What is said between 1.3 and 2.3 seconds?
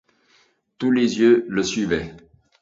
le suivaient.